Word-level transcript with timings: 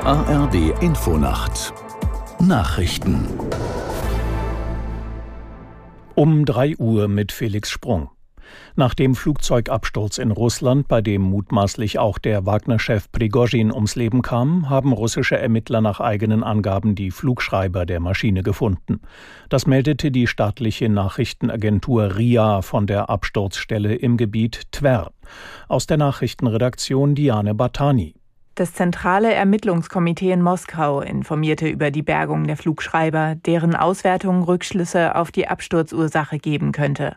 ARD 0.00 0.80
Infonacht 0.80 1.72
Nachrichten 2.40 3.28
um 6.14 6.44
3 6.44 6.76
Uhr 6.78 7.08
mit 7.08 7.32
Felix 7.32 7.70
Sprung. 7.70 8.10
Nach 8.76 8.94
dem 8.94 9.14
Flugzeugabsturz 9.14 10.18
in 10.18 10.30
Russland, 10.30 10.88
bei 10.88 11.00
dem 11.00 11.22
mutmaßlich 11.22 11.98
auch 11.98 12.18
der 12.18 12.46
Wagner-Chef 12.46 13.10
Prigozhin 13.12 13.72
ums 13.72 13.94
Leben 13.94 14.22
kam, 14.22 14.70
haben 14.70 14.92
russische 14.92 15.38
Ermittler 15.38 15.80
nach 15.80 16.00
eigenen 16.00 16.42
Angaben 16.42 16.94
die 16.94 17.10
Flugschreiber 17.10 17.86
der 17.86 18.00
Maschine 18.00 18.42
gefunden. 18.42 19.00
Das 19.48 19.66
meldete 19.66 20.10
die 20.10 20.26
staatliche 20.26 20.88
Nachrichtenagentur 20.88 22.16
RIA 22.16 22.62
von 22.62 22.86
der 22.86 23.10
Absturzstelle 23.10 23.94
im 23.94 24.16
Gebiet 24.16 24.62
Tver. 24.72 25.12
Aus 25.68 25.86
der 25.86 25.98
Nachrichtenredaktion 25.98 27.14
Diane 27.14 27.54
Batani. 27.54 28.14
Das 28.56 28.72
zentrale 28.72 29.34
Ermittlungskomitee 29.34 30.30
in 30.30 30.40
Moskau 30.40 31.00
informierte 31.00 31.66
über 31.66 31.90
die 31.90 32.02
Bergung 32.02 32.46
der 32.46 32.56
Flugschreiber, 32.56 33.34
deren 33.34 33.74
Auswertung 33.74 34.44
Rückschlüsse 34.44 35.16
auf 35.16 35.32
die 35.32 35.48
Absturzursache 35.48 36.38
geben 36.38 36.70
könnte. 36.70 37.16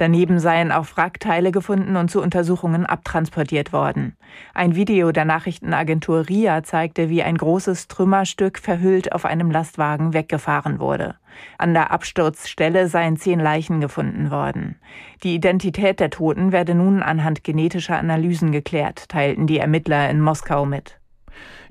Daneben 0.00 0.38
seien 0.38 0.72
auch 0.72 0.86
Wrackteile 0.96 1.52
gefunden 1.52 1.96
und 1.96 2.10
zu 2.10 2.22
Untersuchungen 2.22 2.86
abtransportiert 2.86 3.74
worden. 3.74 4.16
Ein 4.54 4.74
Video 4.74 5.12
der 5.12 5.26
Nachrichtenagentur 5.26 6.26
RIA 6.26 6.62
zeigte, 6.62 7.10
wie 7.10 7.22
ein 7.22 7.36
großes 7.36 7.86
Trümmerstück 7.86 8.58
verhüllt 8.58 9.12
auf 9.12 9.26
einem 9.26 9.50
Lastwagen 9.50 10.14
weggefahren 10.14 10.80
wurde. 10.80 11.16
An 11.58 11.74
der 11.74 11.90
Absturzstelle 11.90 12.88
seien 12.88 13.18
zehn 13.18 13.40
Leichen 13.40 13.82
gefunden 13.82 14.30
worden. 14.30 14.76
Die 15.22 15.34
Identität 15.34 16.00
der 16.00 16.08
Toten 16.08 16.50
werde 16.50 16.74
nun 16.74 17.02
anhand 17.02 17.44
genetischer 17.44 17.98
Analysen 17.98 18.52
geklärt, 18.52 19.10
teilten 19.10 19.46
die 19.46 19.58
Ermittler 19.58 20.08
in 20.08 20.22
Moskau 20.22 20.64
mit. 20.64 20.99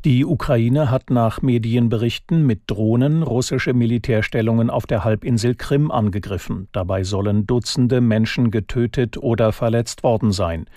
Die 0.06 0.24
Ukraine 0.24 0.90
hat 0.90 1.10
nach 1.10 1.42
Medienberichten 1.42 2.46
mit 2.46 2.62
Drohnen 2.68 3.22
russische 3.22 3.74
Militärstellungen 3.74 4.70
auf 4.70 4.88
der 4.88 5.04
Halbinsel 5.04 5.56
Krim 5.56 5.92
angegriffen. 5.92 6.70
Dabei 6.72 7.04
sollen 7.04 7.46
Dutzende 7.46 8.00
Menschen 8.00 8.50
getötet 8.50 9.18
oder 9.18 9.52
verletzt 9.52 10.04
worden 10.04 10.32
sein. 10.32 10.68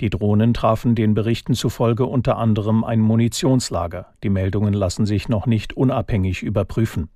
Die 0.00 0.10
Drohnen 0.10 0.52
trafen 0.52 0.96
den 0.96 1.14
Berichten 1.14 1.54
zufolge 1.54 2.06
unter 2.06 2.38
anderem 2.38 2.82
ein 2.82 2.98
Munitionslager. 2.98 4.14
Die 4.24 4.30
Meldungen 4.30 4.74
lassen 4.74 5.06
sich 5.06 5.28
noch 5.28 5.46
nicht 5.46 5.74
unabhängig 5.74 6.42
überprüfen. 6.42 7.08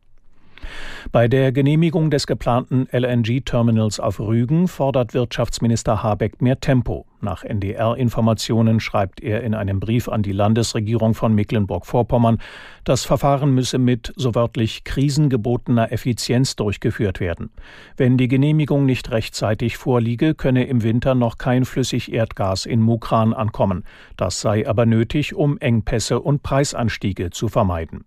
Bei 1.13 1.29
der 1.29 1.53
Genehmigung 1.53 2.11
des 2.11 2.27
geplanten 2.27 2.87
LNG-Terminals 2.91 4.01
auf 4.01 4.21
Rügen 4.21 4.69
fordert 4.69 5.15
Wirtschaftsminister 5.15 6.03
Habeck 6.03 6.43
mehr 6.43 6.61
Tempo. 6.61 7.07
Nach 7.21 7.43
NDR-Informationen 7.43 8.79
schreibt 8.79 9.21
er 9.21 9.43
in 9.43 9.55
einem 9.55 9.81
Brief 9.81 10.09
an 10.09 10.23
die 10.23 10.33
Landesregierung 10.33 11.15
von 11.15 11.35
Mecklenburg-Vorpommern, 11.35 12.39
das 12.85 13.05
Verfahren 13.05 13.53
müsse 13.53 13.79
mit 13.79 14.13
so 14.17 14.35
wörtlich 14.35 14.85
krisengebotener 14.85 15.91
Effizienz 15.93 16.57
durchgeführt 16.57 17.19
werden. 17.19 17.51
Wenn 17.97 18.17
die 18.17 18.29
Genehmigung 18.29 18.87
nicht 18.87 19.11
rechtzeitig 19.11 19.77
vorliege, 19.77 20.35
könne 20.35 20.67
im 20.67 20.83
Winter 20.83 21.15
noch 21.15 21.39
kein 21.39 21.65
Flüssigerdgas 21.65 22.67
in 22.67 22.81
Mukran 22.81 23.33
ankommen. 23.33 23.85
Das 24.17 24.41
sei 24.41 24.69
aber 24.69 24.87
nötig, 24.87 25.35
um 25.35 25.59
Engpässe 25.59 26.21
und 26.21 26.43
Preisanstiege 26.43 27.31
zu 27.31 27.49
vermeiden. 27.49 28.05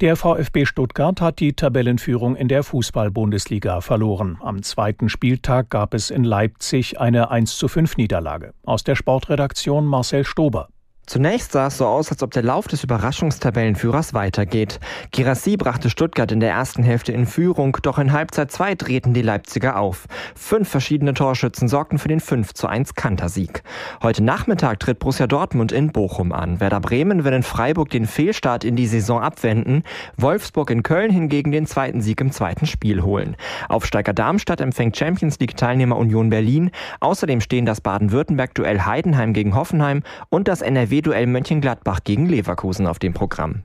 Der 0.00 0.16
VfB 0.16 0.64
Stuttgart 0.66 1.20
hat 1.20 1.40
die 1.40 1.52
Tabellenführung 1.52 2.36
in 2.36 2.48
der 2.48 2.62
Fußball-Bundesliga 2.62 3.80
verloren. 3.80 4.38
Am 4.42 4.62
zweiten 4.62 5.08
Spieltag 5.08 5.70
gab 5.70 5.94
es 5.94 6.10
in 6.10 6.24
Leipzig 6.24 7.00
eine 7.00 7.30
1 7.30 7.56
zu 7.56 7.68
5 7.68 7.96
Niederlage. 7.96 8.54
Aus 8.64 8.84
der 8.84 8.96
Sportredaktion 8.96 9.86
Marcel 9.86 10.24
Stober. 10.24 10.68
Zunächst 11.12 11.52
sah 11.52 11.66
es 11.66 11.76
so 11.76 11.84
aus, 11.84 12.10
als 12.10 12.22
ob 12.22 12.30
der 12.30 12.42
Lauf 12.42 12.68
des 12.68 12.84
Überraschungstabellenführers 12.84 14.14
weitergeht. 14.14 14.80
Girassi 15.10 15.58
brachte 15.58 15.90
Stuttgart 15.90 16.32
in 16.32 16.40
der 16.40 16.52
ersten 16.52 16.82
Hälfte 16.82 17.12
in 17.12 17.26
Führung, 17.26 17.76
doch 17.82 17.98
in 17.98 18.12
Halbzeit 18.12 18.50
2 18.50 18.76
drehten 18.76 19.12
die 19.12 19.20
Leipziger 19.20 19.78
auf. 19.78 20.06
Fünf 20.34 20.70
verschiedene 20.70 21.12
Torschützen 21.12 21.68
sorgten 21.68 21.98
für 21.98 22.08
den 22.08 22.20
5 22.20 22.54
zu 22.54 22.66
1 22.66 22.94
Kantersieg. 22.94 23.62
Heute 24.02 24.24
Nachmittag 24.24 24.80
tritt 24.80 25.00
Borussia 25.00 25.26
Dortmund 25.26 25.70
in 25.70 25.92
Bochum 25.92 26.32
an. 26.32 26.60
Werder 26.60 26.80
Bremen 26.80 27.24
will 27.24 27.34
in 27.34 27.42
Freiburg 27.42 27.90
den 27.90 28.06
Fehlstart 28.06 28.64
in 28.64 28.74
die 28.74 28.86
Saison 28.86 29.20
abwenden. 29.20 29.82
Wolfsburg 30.16 30.70
in 30.70 30.82
Köln 30.82 31.10
hingegen 31.10 31.52
den 31.52 31.66
zweiten 31.66 32.00
Sieg 32.00 32.22
im 32.22 32.32
zweiten 32.32 32.64
Spiel 32.64 33.02
holen. 33.02 33.36
Aufsteiger 33.68 34.14
Darmstadt 34.14 34.62
empfängt 34.62 34.96
Champions 34.96 35.38
League 35.40 35.58
Teilnehmer 35.58 35.98
Union 35.98 36.30
Berlin. 36.30 36.70
Außerdem 37.00 37.42
stehen 37.42 37.66
das 37.66 37.82
Baden-Württemberg-Duell 37.82 38.86
Heidenheim 38.86 39.34
gegen 39.34 39.54
Hoffenheim 39.54 40.02
und 40.30 40.48
das 40.48 40.62
NRW 40.62 41.01
NRW-Duell 41.02 41.26
Mönchengladbach 41.26 42.00
gegen 42.04 42.26
Leverkusen 42.26 42.86
auf 42.86 42.98
dem 42.98 43.12
Programm. 43.12 43.64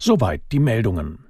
Soweit 0.00 0.42
die 0.50 0.58
Meldungen. 0.58 1.20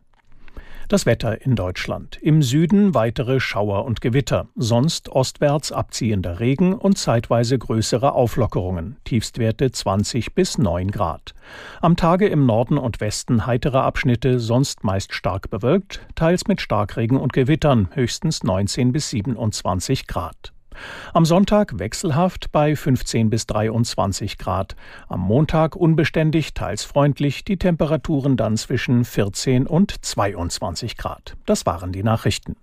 Das 0.89 1.07
Wetter 1.07 1.41
in 1.41 1.57
Deutschland. 1.57 2.19
Im 2.21 2.43
Süden 2.43 2.95
weitere 2.95 3.41
Schauer 3.41 3.87
und 3.87 4.03
Gewitter, 4.03 4.49
sonst 4.55 5.09
ostwärts 5.09 5.73
abziehender 5.73 6.41
Regen 6.41 6.75
und 6.75 6.99
zeitweise 6.99 7.59
größere 7.59 8.13
Auflockerungen, 8.13 8.97
Tiefstwerte 9.05 9.71
20 9.71 10.35
bis 10.35 10.59
9 10.59 10.91
Grad. 10.91 11.35
Am 11.81 11.97
Tage 11.97 12.29
im 12.29 12.45
Norden 12.45 12.77
und 12.77 13.01
Westen 13.01 13.47
heitere 13.47 13.79
Abschnitte, 13.79 14.39
sonst 14.39 14.85
meist 14.85 15.15
stark 15.15 15.49
bewölkt, 15.49 16.07
teils 16.15 16.47
mit 16.49 16.61
Starkregen 16.61 17.17
und 17.17 17.33
Gewittern, 17.33 17.89
höchstens 17.93 18.43
19 18.43 18.93
bis 18.93 19.09
27 19.11 20.07
Grad. 20.07 20.54
Am 21.13 21.25
Sonntag 21.25 21.79
wechselhaft 21.79 22.53
bei 22.53 22.77
15 22.77 23.31
bis 23.31 23.47
23 23.47 24.39
Grad. 24.39 24.77
Am 25.09 25.21
Montag 25.21 25.77
unbeständig, 25.77 26.55
teils 26.55 26.85
freundlich, 26.85 27.45
die 27.45 27.57
Temperaturen 27.57 28.37
dann 28.37 28.57
zwischen 28.57 29.05
14 29.05 29.67
und 29.67 30.05
22 30.05 30.97
Grad. 30.97 31.37
Das 31.47 31.67
waren 31.67 31.93
die 31.93 32.03
Nachrichten. 32.03 32.57